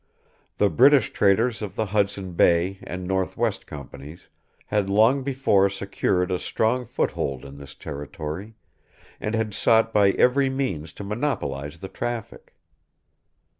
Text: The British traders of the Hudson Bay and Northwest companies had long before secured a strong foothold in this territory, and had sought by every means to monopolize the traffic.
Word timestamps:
The 0.57 0.71
British 0.71 1.13
traders 1.13 1.61
of 1.61 1.75
the 1.75 1.85
Hudson 1.85 2.31
Bay 2.31 2.79
and 2.81 3.07
Northwest 3.07 3.67
companies 3.67 4.29
had 4.65 4.89
long 4.89 5.21
before 5.21 5.69
secured 5.69 6.31
a 6.31 6.39
strong 6.39 6.87
foothold 6.87 7.45
in 7.45 7.59
this 7.59 7.75
territory, 7.75 8.55
and 9.19 9.35
had 9.35 9.53
sought 9.53 9.93
by 9.93 10.09
every 10.13 10.49
means 10.49 10.91
to 10.93 11.03
monopolize 11.03 11.77
the 11.77 11.87
traffic. 11.87 12.55